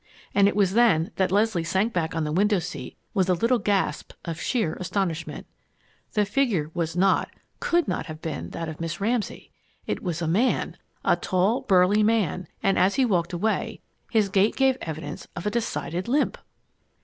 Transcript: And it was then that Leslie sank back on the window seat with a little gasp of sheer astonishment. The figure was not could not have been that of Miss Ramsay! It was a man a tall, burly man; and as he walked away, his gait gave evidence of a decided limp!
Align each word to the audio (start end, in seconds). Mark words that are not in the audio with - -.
And 0.33 0.47
it 0.47 0.55
was 0.55 0.73
then 0.73 1.11
that 1.17 1.31
Leslie 1.31 1.63
sank 1.63 1.93
back 1.93 2.15
on 2.15 2.23
the 2.23 2.31
window 2.31 2.57
seat 2.57 2.97
with 3.13 3.29
a 3.29 3.35
little 3.35 3.59
gasp 3.59 4.13
of 4.25 4.41
sheer 4.41 4.73
astonishment. 4.79 5.45
The 6.13 6.25
figure 6.25 6.71
was 6.73 6.95
not 6.95 7.29
could 7.59 7.87
not 7.87 8.07
have 8.07 8.19
been 8.19 8.49
that 8.49 8.67
of 8.67 8.81
Miss 8.81 8.99
Ramsay! 8.99 9.51
It 9.85 10.01
was 10.01 10.19
a 10.19 10.27
man 10.27 10.75
a 11.05 11.15
tall, 11.15 11.61
burly 11.61 12.01
man; 12.01 12.47
and 12.63 12.79
as 12.79 12.95
he 12.95 13.05
walked 13.05 13.31
away, 13.31 13.79
his 14.09 14.29
gait 14.29 14.55
gave 14.55 14.75
evidence 14.81 15.27
of 15.35 15.45
a 15.45 15.51
decided 15.51 16.07
limp! 16.07 16.39